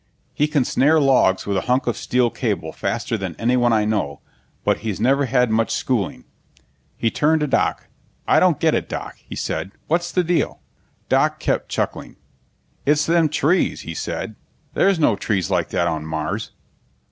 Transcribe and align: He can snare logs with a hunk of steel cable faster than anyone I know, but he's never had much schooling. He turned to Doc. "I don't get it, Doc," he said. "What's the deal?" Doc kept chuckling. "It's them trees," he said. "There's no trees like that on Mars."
He 0.33 0.47
can 0.47 0.65
snare 0.65 0.99
logs 0.99 1.45
with 1.45 1.57
a 1.57 1.61
hunk 1.69 1.85
of 1.85 1.95
steel 1.95 2.31
cable 2.31 2.71
faster 2.71 3.19
than 3.19 3.35
anyone 3.37 3.71
I 3.71 3.85
know, 3.85 4.19
but 4.63 4.79
he's 4.79 4.99
never 4.99 5.25
had 5.25 5.51
much 5.51 5.69
schooling. 5.69 6.23
He 6.97 7.11
turned 7.11 7.41
to 7.41 7.45
Doc. 7.47 7.85
"I 8.27 8.39
don't 8.39 8.59
get 8.59 8.73
it, 8.73 8.89
Doc," 8.89 9.17
he 9.23 9.35
said. 9.35 9.69
"What's 9.85 10.11
the 10.11 10.23
deal?" 10.23 10.59
Doc 11.07 11.39
kept 11.39 11.69
chuckling. 11.69 12.15
"It's 12.83 13.05
them 13.05 13.29
trees," 13.29 13.81
he 13.81 13.93
said. 13.93 14.33
"There's 14.73 14.97
no 14.97 15.15
trees 15.15 15.51
like 15.51 15.69
that 15.69 15.87
on 15.87 16.07
Mars." 16.07 16.49